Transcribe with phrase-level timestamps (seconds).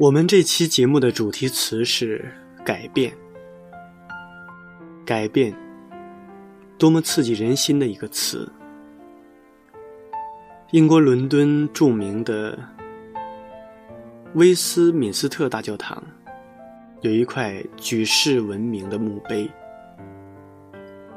[0.00, 2.24] 我们这期节目的主题词是
[2.64, 3.14] 改变。
[5.04, 5.54] 改变，
[6.78, 8.50] 多么刺激人心的一个词！
[10.70, 12.58] 英国伦敦著名的
[14.32, 16.02] 威斯敏斯特大教堂
[17.02, 19.50] 有一块举世闻名的墓碑，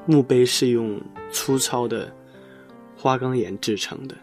[0.06, 2.14] 墓碑是用粗糙的
[2.97, 4.16] 花岗岩制成的，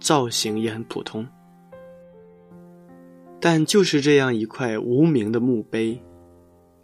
[0.00, 1.28] 造型也很普通。
[3.48, 6.02] 但就是这样一块无名的墓碑，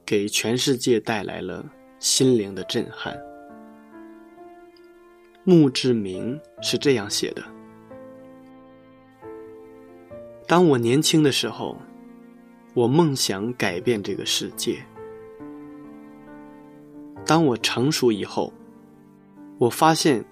[0.07, 3.19] 给全世界带来了心灵的震撼。
[5.43, 7.43] 墓志铭是这样写的：
[10.47, 11.77] 当我年轻的时候，
[12.75, 14.77] 我梦想改变这个世界；
[17.27, 18.53] 当我成熟以后，
[19.59, 20.25] 我发现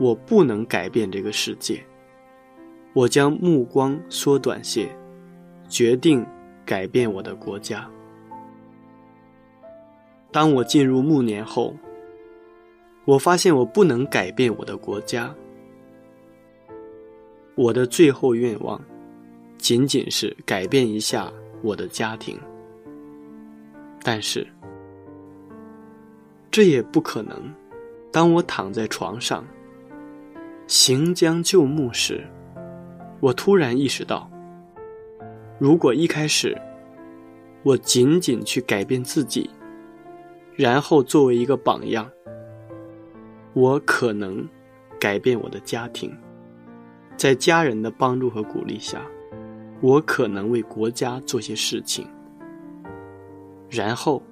[0.00, 1.86] 我不能改变这个世界，
[2.92, 4.88] 我将目光缩短些。
[5.68, 6.24] 决定
[6.64, 7.88] 改变我的国家。
[10.30, 11.74] 当我进入暮年后，
[13.04, 15.34] 我发现我不能改变我的国家。
[17.54, 18.78] 我的最后愿望，
[19.56, 21.32] 仅仅是改变一下
[21.62, 22.38] 我的家庭。
[24.02, 24.46] 但是，
[26.50, 27.34] 这也不可能。
[28.12, 29.44] 当我躺在床上，
[30.66, 32.26] 行将就木时，
[33.20, 34.30] 我突然意识到。
[35.58, 36.56] 如果一开始，
[37.62, 39.48] 我仅仅去改变自己，
[40.54, 42.10] 然后作为一个榜样，
[43.54, 44.46] 我可能
[45.00, 46.14] 改变我的家庭，
[47.16, 49.00] 在家人的帮助和鼓励下，
[49.80, 52.06] 我可能为国家做些事情。
[53.70, 54.22] 然后，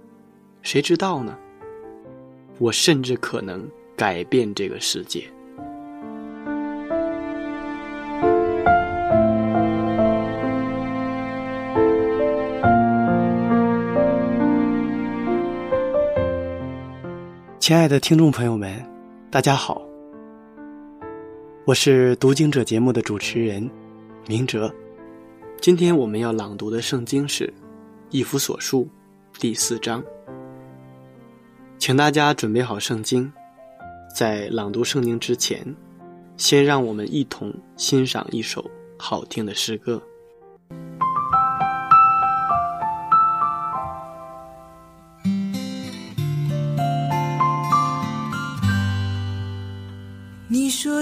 [0.63, 1.37] 谁知道呢？
[2.59, 5.25] 我甚至可能改变这个世界。
[17.65, 18.85] 亲爱的听众朋友们，
[19.31, 19.81] 大家好，
[21.65, 23.71] 我是读经者节目的主持人
[24.29, 24.71] 明哲。
[25.63, 27.47] 今天我们要朗读的圣经是
[28.11, 28.87] 《一夫所述》
[29.41, 30.05] 第四章，
[31.79, 33.33] 请大家准备好圣经。
[34.15, 35.75] 在朗读圣经之前，
[36.37, 40.03] 先让我们一同欣赏一首好听的诗歌。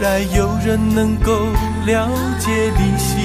[0.00, 1.30] 待有人能够
[1.84, 2.08] 了
[2.38, 3.18] 解你心，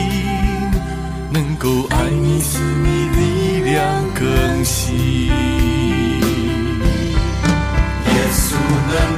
[1.32, 5.28] 能够爱你，使你力量更新。
[5.28, 5.32] 耶
[8.34, 8.56] 稣
[8.92, 9.15] 能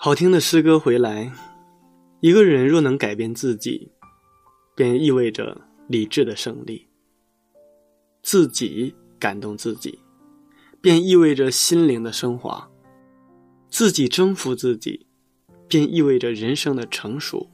[0.00, 1.32] 好听的诗歌回来，
[2.20, 3.90] 一个人若能改变自己，
[4.76, 6.86] 便意味着理智的胜利。
[8.22, 9.98] 自己感动自己，
[10.80, 12.70] 便意味着心灵的升华。
[13.70, 15.04] 自己征服自己，
[15.66, 17.50] 便意味着人生的成熟。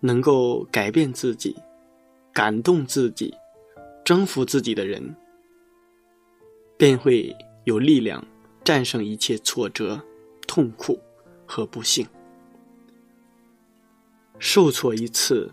[0.00, 1.54] 能够改变自己、
[2.32, 3.34] 感动自己、
[4.02, 5.14] 征服自己的人，
[6.78, 8.26] 便会有力量
[8.64, 10.02] 战胜一切挫折、
[10.46, 10.98] 痛苦。
[11.50, 12.06] 和不幸，
[14.38, 15.52] 受挫一次，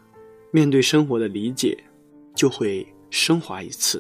[0.52, 1.76] 面对生活的理解
[2.36, 4.00] 就会升华一次；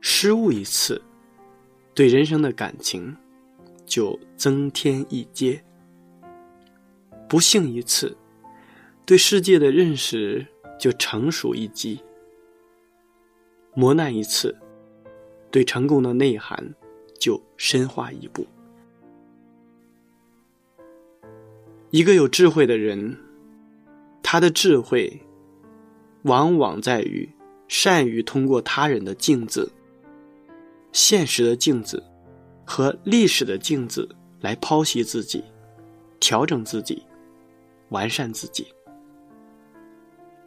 [0.00, 1.02] 失误一次，
[1.94, 3.14] 对人生的感情
[3.84, 5.60] 就增添一阶；
[7.28, 8.16] 不幸一次，
[9.04, 10.46] 对世界的认识
[10.80, 12.00] 就成熟一级；
[13.74, 14.56] 磨难一次，
[15.50, 16.74] 对成功的内涵
[17.20, 18.46] 就深化一步。
[21.96, 23.16] 一个有智慧的人，
[24.22, 25.18] 他的智慧
[26.24, 27.26] 往往在于
[27.68, 29.72] 善于通过他人的镜子、
[30.92, 32.04] 现实的镜子
[32.66, 34.06] 和历史的镜子
[34.42, 35.42] 来剖析自己、
[36.20, 37.02] 调整自己、
[37.88, 38.66] 完善自己。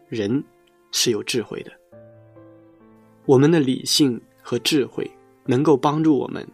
[0.08, 0.44] 人
[0.92, 1.72] 是有智慧的，
[3.26, 5.10] 我们的理性和智慧
[5.46, 6.48] 能够帮助我们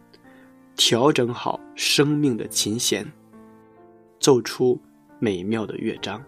[0.74, 3.06] 调整好生命的琴弦，
[4.18, 4.80] 奏出。
[5.18, 6.22] 美妙的乐章。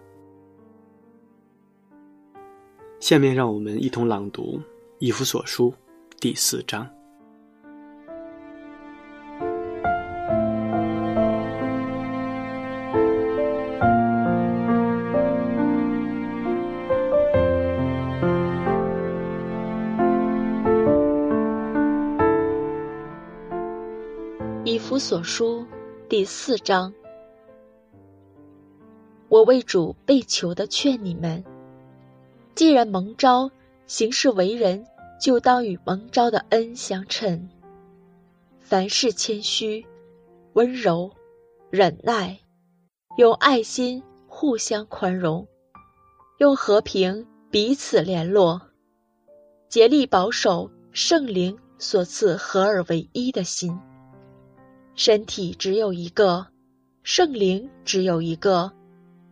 [2.99, 4.57] 下面让我们一同朗读
[4.99, 5.71] 《以弗所书》
[6.19, 6.85] 第四章。
[24.71, 25.61] 《以弗所书》
[26.07, 26.93] 第四章。
[29.29, 31.43] 我为主被求的劝你们：
[32.55, 33.51] 既然蒙召
[33.85, 34.85] 行事为人，
[35.21, 37.47] 就当与蒙召的恩相称。
[38.59, 39.85] 凡事谦虚、
[40.53, 41.11] 温柔、
[41.69, 42.39] 忍耐，
[43.17, 45.47] 用爱心互相宽容，
[46.39, 48.59] 用和平彼此联络，
[49.69, 53.79] 竭力保守圣灵所赐合而为一的心。
[54.95, 56.47] 身体只有一个，
[57.03, 58.71] 圣灵只有一个。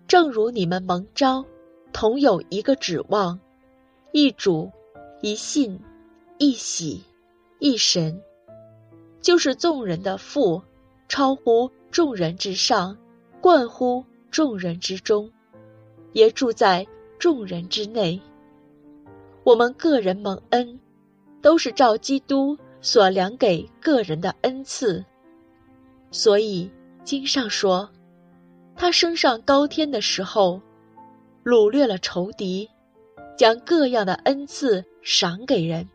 [0.07, 1.45] 正如你们蒙召，
[1.91, 3.37] 同有一个指望，
[4.13, 4.71] 一主，
[5.21, 5.77] 一信，
[6.37, 7.03] 一喜，
[7.59, 8.21] 一神，
[9.19, 10.61] 就是众人的父，
[11.09, 12.97] 超乎众人之上，
[13.41, 15.29] 冠乎众人之中。
[16.13, 16.87] 也住在
[17.19, 18.19] 众人之内。
[19.43, 20.79] 我们个人蒙恩，
[21.41, 25.03] 都是照基督所量给个人的恩赐。
[26.11, 26.71] 所以
[27.03, 27.87] 经上说，
[28.77, 30.61] 他升上高天的时候，
[31.43, 32.69] 掳掠了仇敌，
[33.35, 35.89] 将各样的恩赐赏给人。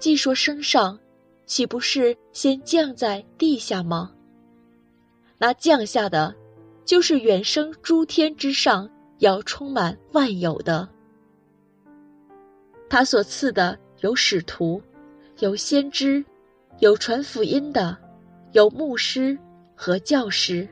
[0.00, 0.98] 既说升上，
[1.46, 4.12] 岂不是先降在地下吗？
[5.38, 6.34] 那降下的，
[6.84, 10.88] 就是远升诸天之上，要充满万有的。
[12.90, 14.82] 他所赐的有使徒，
[15.38, 16.24] 有先知，
[16.80, 17.96] 有传福音的，
[18.50, 19.38] 有牧师
[19.76, 20.68] 和教师。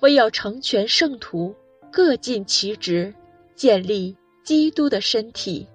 [0.00, 1.54] 为要成全圣徒，
[1.92, 3.14] 各尽其职，
[3.54, 5.66] 建立基督的身体。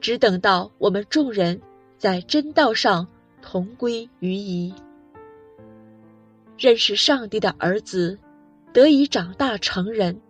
[0.00, 1.60] 只等到我们众人
[1.98, 3.08] 在真道上
[3.42, 4.72] 同归于一，
[6.56, 8.18] 认识上帝的儿子，
[8.72, 10.20] 得以长大成人，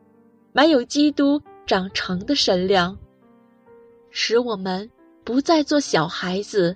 [0.52, 2.96] 满有基督长成的身量。
[4.10, 4.90] 使我们
[5.22, 6.74] 不再做小孩子，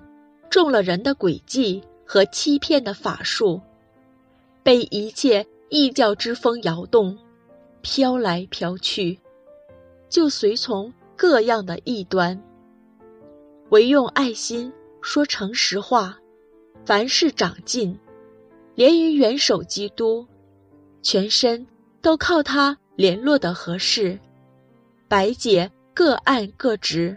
[0.50, 3.62] 中了人的诡计和欺骗的法术，
[4.62, 7.18] 被一切异教之风摇动，
[7.80, 9.18] 飘来飘去，
[10.10, 12.38] 就随从各样的异端。
[13.70, 16.18] 唯用爱心说诚实话，
[16.84, 17.98] 凡事长进，
[18.74, 20.26] 连于元首基督，
[21.00, 21.66] 全身
[22.02, 24.20] 都靠他联络的合适，
[25.08, 27.16] 白解各按各职。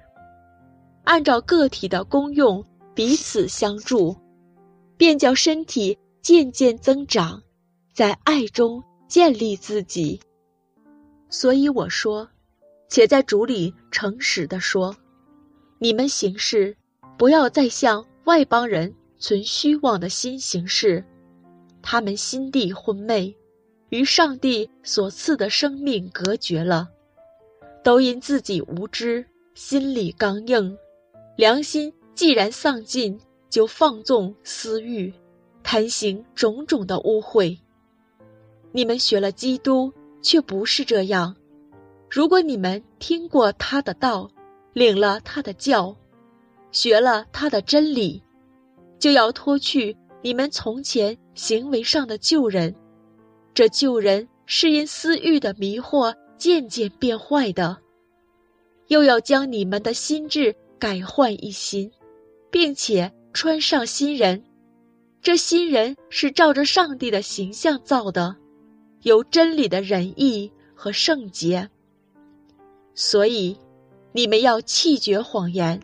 [1.03, 4.15] 按照个体的功用彼此相助，
[4.95, 7.43] 便叫身体渐渐增长，
[7.96, 10.20] 在爱中建立自己。
[11.30, 12.28] 所以我说，
[12.90, 14.94] 且在主里诚实的说，
[15.80, 16.75] 你们行事
[17.18, 21.02] 不要再像外邦人存虚妄的心行事，
[21.82, 23.34] 他们心地昏昧，
[23.88, 26.90] 与上帝所赐的生命隔绝了，
[27.82, 30.78] 都因自己无知，心里刚硬。
[31.38, 33.18] 良心既然丧尽，
[33.50, 35.14] 就放纵私欲，
[35.64, 37.58] 贪行种种的污秽。
[38.75, 41.34] 你们学了基督，却不是这样。
[42.10, 44.29] 如果你们听过他的道，
[44.74, 45.96] 领了他的教，
[46.74, 48.22] 学了他的真理，
[49.00, 52.75] 就要脱去你们从前行为上的旧人。
[53.53, 57.77] 这旧人是因私欲的迷惑渐渐变坏的，
[58.88, 60.53] 又要将你们的心智。
[60.77, 61.89] 改换一新，
[62.51, 64.44] 并且穿上新人。
[65.22, 68.36] 这新人是照着上帝的形象造的，
[69.05, 71.69] 有真理的仁义和圣洁。
[72.95, 73.55] 所以，
[74.13, 75.79] 你们要弃绝谎言。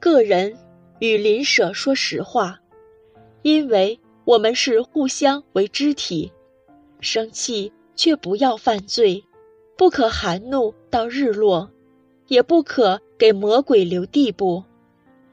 [0.00, 0.56] 个人
[0.98, 2.58] 与邻舍说实话，
[3.42, 6.32] 因为我们是互相为肢体。
[7.00, 9.22] 生气却不要犯罪，
[9.76, 11.70] 不可含怒到日落。
[12.28, 14.64] 也不可给魔鬼留地步。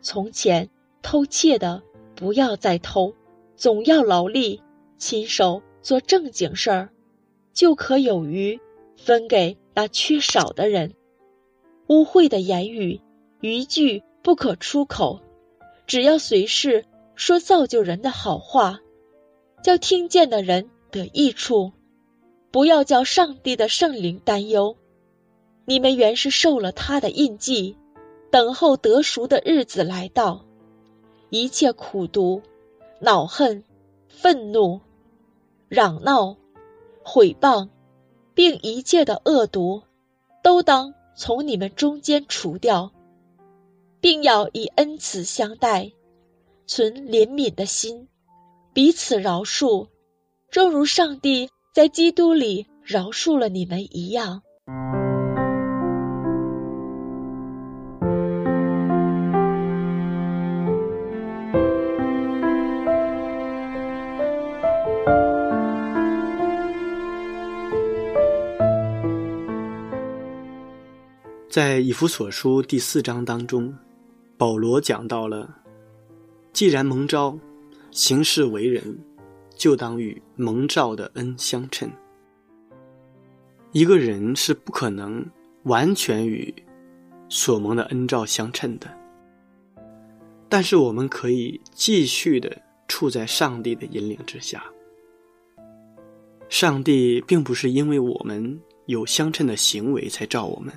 [0.01, 0.69] 从前
[1.01, 1.81] 偷窃的，
[2.13, 3.13] 不要再偷，
[3.55, 4.61] 总要劳力，
[4.97, 6.89] 亲手做正经事儿，
[7.53, 8.59] 就可有余，
[8.97, 10.95] 分给那缺少的人。
[11.85, 12.99] 污秽的言语，
[13.39, 15.19] 一句不可出口，
[15.85, 18.79] 只要随时说造就人的好话，
[19.61, 21.71] 叫听见的人得益处，
[22.49, 24.77] 不要叫上帝的圣灵担忧。
[25.65, 27.77] 你们原是受了他的印记，
[28.31, 30.47] 等候得赎的日子来到。
[31.29, 32.41] 一切苦毒、
[32.99, 33.63] 恼恨、
[34.07, 34.81] 愤怒、
[35.75, 36.37] 嚷闹、
[37.03, 37.67] 毁谤，
[38.33, 39.83] 并一切的恶毒，
[40.41, 42.93] 都当从你们中间除掉，
[43.99, 45.91] 并要以恩慈相待，
[46.65, 48.07] 存怜悯的心，
[48.73, 49.89] 彼此饶恕，
[50.49, 54.43] 正如上帝在基督里饶恕了你们一样。
[71.55, 73.73] 在以弗所书第四章当中，
[74.37, 75.49] 保罗讲到了：
[76.51, 77.39] 既然蒙召，
[77.91, 78.99] 行事为人，
[79.55, 81.89] 就当与蒙召的恩相称。
[83.71, 85.25] 一个人是不可能
[85.63, 86.53] 完全与
[87.29, 88.93] 所蒙的恩召相称的，
[90.49, 94.61] 但是我们可以继续的处在上帝的引领之下。
[96.49, 100.73] 上帝并不是因为我们有相称的行为才召我们。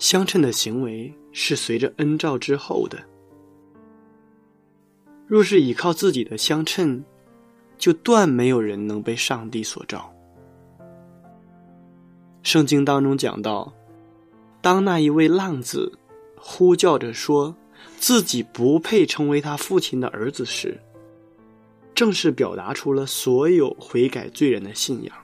[0.00, 2.98] 相称的行为是随着恩照之后的。
[5.26, 7.04] 若是依靠自己的相称，
[7.76, 10.10] 就断没有人能被上帝所召。
[12.42, 13.72] 圣经当中讲到，
[14.62, 15.92] 当那一位浪子
[16.34, 17.54] 呼叫着说
[17.98, 20.80] 自己不配成为他父亲的儿子时，
[21.94, 25.14] 正是表达出了所有悔改罪人的信仰。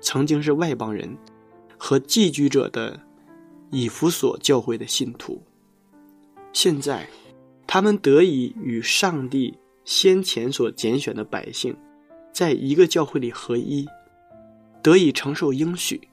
[0.00, 1.14] 曾经是外邦人
[1.86, 2.98] 和寄居者的
[3.70, 5.42] 以弗所教会的信徒，
[6.50, 7.06] 现在
[7.66, 11.76] 他们得以与上帝先前所拣选的百姓，
[12.32, 13.86] 在一个教会里合一。
[14.80, 16.08] 得以承受应许，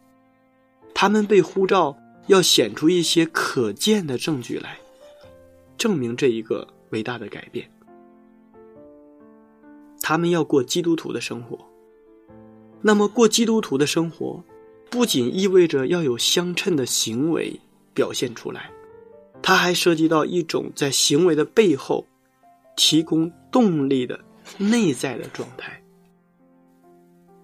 [0.93, 1.97] 他们被呼召
[2.27, 4.77] 要显出一些可见的证据来，
[5.77, 7.71] 证明这一个伟大的改变。
[10.01, 11.57] 他们要过基督徒的生活，
[12.81, 14.43] 那么过基督徒的生活，
[14.91, 17.57] 不仅意味着要有相称的行为
[17.93, 18.69] 表现出来，
[19.41, 22.05] 它还涉及到一种在行为的背后
[22.75, 24.19] 提供动力的
[24.57, 25.81] 内在的状态。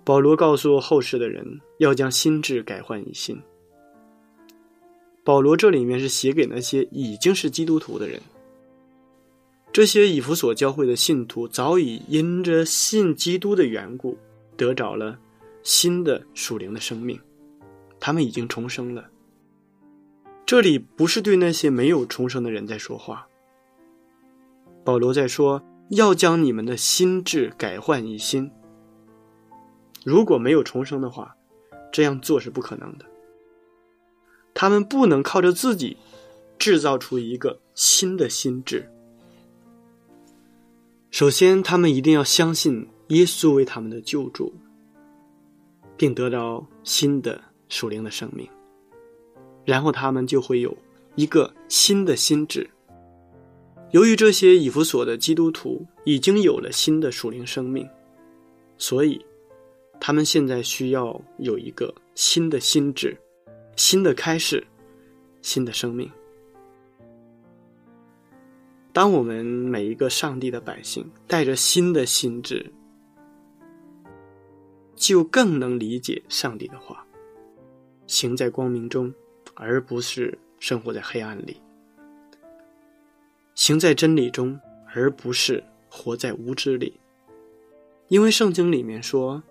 [0.03, 3.41] 保罗告诉后世的人，要将心智改换一新。
[5.23, 8.21] 保罗这里面是写给那些已经是基督徒的人。
[9.71, 14.17] 这些以弗所教会的信徒早已因着信基督的缘故，
[14.55, 15.17] 得着了
[15.63, 17.19] 新的属灵的生命，
[17.99, 19.09] 他们已经重生了。
[20.45, 23.27] 这里不是对那些没有重生的人在说话。
[24.85, 28.49] 保罗在说，要将你们的心智改换一新。
[30.05, 31.35] 如果没有重生的话，
[31.91, 33.05] 这样做是不可能的。
[34.53, 35.97] 他们不能靠着自己
[36.57, 38.89] 制造出一个新的心智。
[41.11, 44.53] 首先，他们一定要相信耶稣为他们的救主，
[45.97, 48.47] 并得到新的属灵的生命，
[49.65, 50.75] 然后他们就会有
[51.15, 52.69] 一个新的心智。
[53.91, 57.87] 由于这些以弗所的基督徒已经有了新的属灵生命，
[58.77, 59.23] 所以。
[59.99, 63.17] 他们现在需要有一个新的心智、
[63.75, 64.63] 新的开始、
[65.41, 66.07] 新的生命。
[68.93, 72.71] 当我们每一个上帝的百姓带着新的心智，
[74.95, 77.03] 就更能理解上帝的话，
[78.07, 79.13] 行在光明中，
[79.53, 81.57] 而不是生活在黑暗里；
[83.53, 84.59] 行在真理中，
[84.95, 86.99] 而不是活在无知里。
[88.07, 89.43] 因为圣经里面说。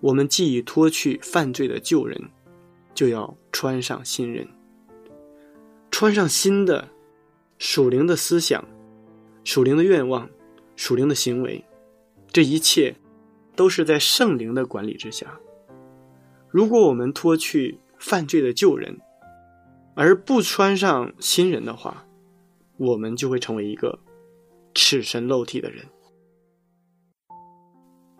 [0.00, 2.20] 我们既已脱去犯罪的旧人，
[2.94, 4.46] 就要穿上新人，
[5.90, 6.86] 穿上新的
[7.56, 8.62] 属灵的思想、
[9.42, 10.28] 属灵的愿望、
[10.76, 11.64] 属灵的行为，
[12.30, 12.94] 这一切
[13.56, 15.40] 都是在圣灵的管理之下。
[16.50, 18.98] 如果我们脱去犯罪的旧人，
[19.94, 22.06] 而不穿上新人的话，
[22.76, 23.98] 我们就会成为一个
[24.74, 25.84] 赤身露体的人。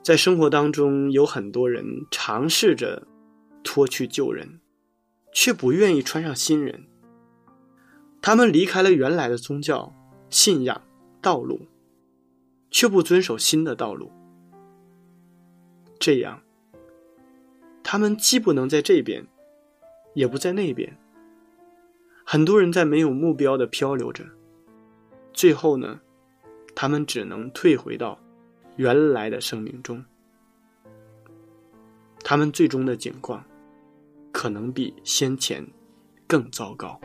[0.02, 3.06] 在生活当中，有很多人尝试着
[3.64, 4.60] 脱去旧人，
[5.32, 6.86] 却不愿意穿上新人。
[8.22, 9.92] 他们离开了原来的宗教
[10.30, 10.80] 信仰
[11.20, 11.60] 道路，
[12.70, 14.10] 却不遵守新的道路。
[15.98, 16.42] 这样，
[17.82, 19.26] 他们既不能在这边，
[20.16, 20.90] 也不在那边。
[22.24, 24.24] 很多人在没有目标的漂流着，
[25.34, 26.00] 最后呢，
[26.74, 28.18] 他们只能退回到。
[28.76, 30.04] 原来的生命中，
[32.22, 33.42] 他们最终的境况
[34.32, 35.66] 可能比先前
[36.26, 37.00] 更糟糕。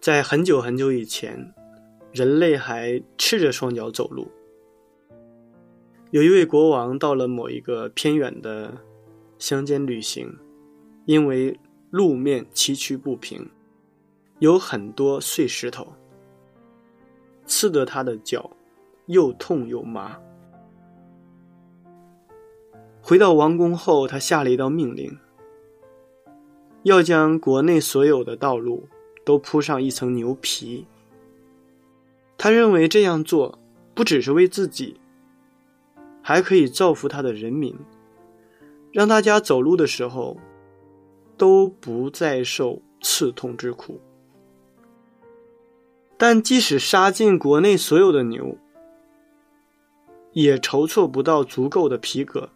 [0.00, 1.54] 在很久很久以前，
[2.12, 4.26] 人类还赤着双脚走路。
[6.10, 8.72] 有一位国王到了某一个偏远的
[9.38, 10.34] 乡间旅行。
[11.04, 11.58] 因为
[11.90, 13.44] 路面崎岖不平，
[14.38, 15.92] 有很多碎石头，
[17.44, 18.48] 刺得他的脚
[19.06, 20.16] 又痛又麻。
[23.02, 25.18] 回到王宫后，他下了一道命令，
[26.84, 28.86] 要将国内所有的道路
[29.24, 30.86] 都铺上一层牛皮。
[32.42, 33.56] 他认为这样做
[33.94, 34.96] 不只是为自己，
[36.20, 37.78] 还可以造福他的人民，
[38.90, 40.36] 让大家走路的时候。
[41.38, 44.00] 都不再受刺痛之苦，
[46.16, 48.56] 但即使杀尽国内所有的牛，
[50.32, 52.50] 也筹措不到足够的皮革，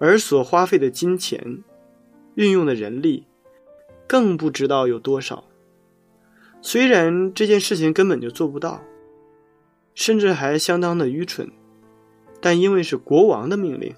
[0.00, 1.62] 而所花费的金钱、
[2.34, 3.26] 运用的人力，
[4.08, 5.44] 更不知道有多少。
[6.62, 8.82] 虽然这件事情根本就做不到，
[9.94, 11.50] 甚至还相当的愚蠢，
[12.40, 13.94] 但因为是国王的命令。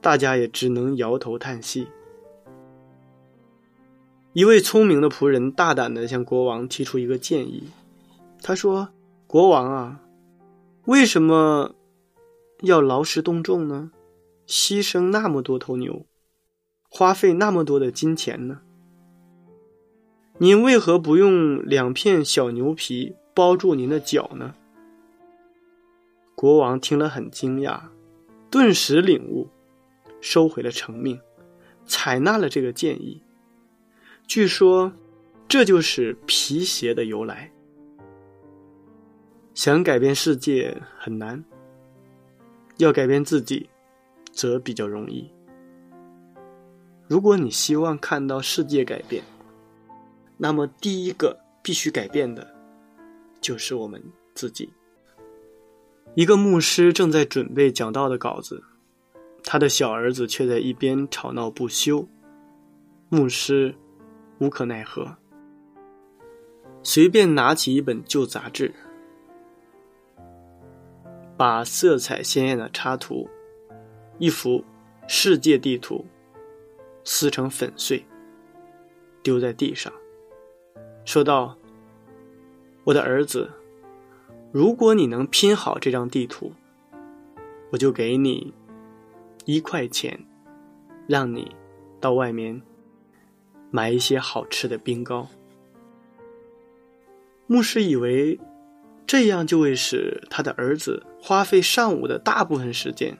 [0.00, 1.88] 大家也只能摇头叹息。
[4.32, 7.70] 一位聪明的仆人大胆的向国王提出一个建议，
[8.42, 8.90] 他说
[9.26, 10.00] ：“国王啊，
[10.84, 11.74] 为什么
[12.60, 13.90] 要劳师动众呢？
[14.46, 16.04] 牺牲那么多头牛，
[16.88, 18.60] 花费那么多的金钱呢？
[20.38, 24.54] 您为何不用两片小牛皮包住您的脚呢？”
[26.36, 27.80] 国王听了很惊讶，
[28.50, 29.48] 顿时领悟，
[30.20, 31.18] 收回了成命，
[31.86, 33.22] 采纳了这个建议。
[34.26, 34.92] 据说，
[35.48, 37.50] 这就是皮鞋的由来。
[39.54, 41.42] 想改变世界很难，
[42.76, 43.70] 要改变自己，
[44.32, 45.30] 则比较容易。
[47.08, 49.24] 如果你希望看到世界改变，
[50.36, 52.54] 那么第一个必须改变的，
[53.40, 54.02] 就是我们
[54.34, 54.72] 自己。
[56.14, 58.62] 一个牧师正在准备讲道的稿子，
[59.42, 62.06] 他的小儿子却在一边吵闹不休。
[63.08, 63.74] 牧师
[64.38, 65.16] 无可奈何，
[66.82, 68.74] 随便拿起一本旧杂志，
[71.36, 73.28] 把色彩鲜艳的插图，
[74.18, 74.64] 一幅
[75.06, 76.04] 世界地图，
[77.04, 78.04] 撕成粉碎，
[79.22, 79.92] 丢在地上，
[81.06, 81.56] 说道
[82.84, 83.50] ：“我的儿子。”
[84.52, 86.52] 如果你能拼好这张地图，
[87.70, 88.54] 我就给你
[89.44, 90.24] 一块钱，
[91.06, 91.54] 让你
[92.00, 92.62] 到外面
[93.70, 95.28] 买一些好吃的冰糕。
[97.46, 98.40] 牧师以为
[99.06, 103.18] 这样就会使他的儿子花费上午的大部分时间，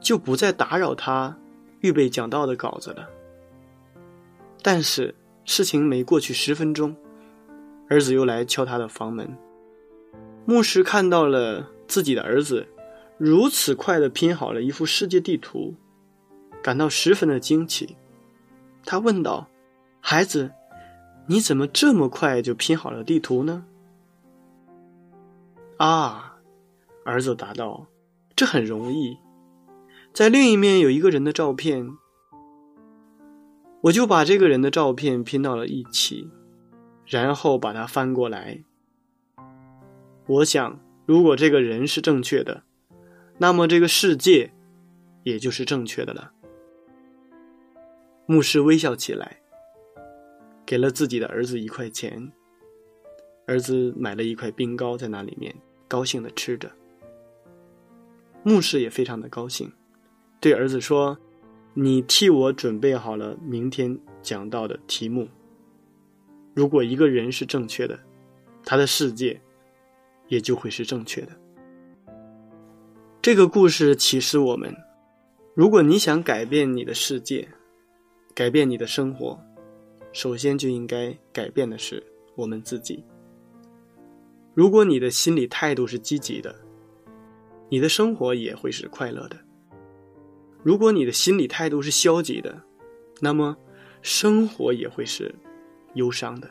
[0.00, 1.38] 就不再打扰他
[1.80, 3.08] 预备讲道的稿子了。
[4.66, 6.96] 但是事情没过去十分钟。
[7.88, 9.38] 儿子又来敲他的房门。
[10.44, 12.66] 牧师看到了自己的儿子
[13.16, 15.76] 如此快的拼好了一幅世界地图，
[16.64, 17.96] 感到十分的惊奇。
[18.84, 19.46] 他问道
[20.02, 20.50] ：“孩子，
[21.28, 23.64] 你怎么这么快就拼好了地图呢？”
[25.78, 26.38] 啊，
[27.04, 27.86] 儿子答道
[28.34, 29.16] ：“这很容易，
[30.12, 31.88] 在另一面有一个人的照片，
[33.86, 36.30] 我就把这个人的照片拼到了一起。”
[37.06, 38.64] 然后把它翻过来。
[40.26, 42.64] 我想，如果这个人是正确的，
[43.38, 44.52] 那么这个世界
[45.22, 46.32] 也就是正确的了。
[48.26, 49.40] 牧师微笑起来，
[50.64, 52.32] 给了自己的儿子一块钱。
[53.46, 55.54] 儿子买了一块冰糕，在那里面
[55.86, 56.68] 高兴的吃着。
[58.42, 59.72] 牧师也非常的高兴，
[60.40, 61.16] 对儿子说
[61.78, 65.28] ：“你替我准备好了明天讲到的题目。”
[66.56, 68.00] 如果一个人是正确的，
[68.64, 69.38] 他的世界
[70.28, 71.32] 也就会是正确的。
[73.20, 74.74] 这个故事启示我们：
[75.54, 77.46] 如果你想改变你的世界，
[78.34, 79.38] 改变你的生活，
[80.14, 82.02] 首先就应该改变的是
[82.36, 83.04] 我们自己。
[84.54, 86.56] 如果你的心理态度是积极的，
[87.68, 89.36] 你的生活也会是快乐的；
[90.66, 92.60] 如果你的心理态度是消极的，
[93.20, 93.56] 那么
[94.02, 95.32] 生活也会是。
[95.94, 96.50] 忧伤的，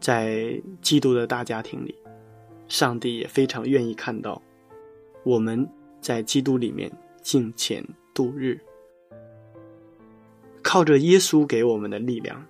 [0.00, 1.96] 在基督的大家庭里，
[2.66, 4.42] 上帝也非常愿意看到
[5.22, 5.66] 我们
[6.00, 8.60] 在基督里面敬虔度日，
[10.62, 12.44] 靠着耶稣给我们的力量，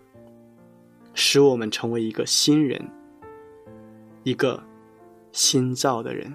[1.14, 2.83] 使我们成为一个新人，
[4.24, 4.61] 一个
[5.31, 6.35] 新造的人。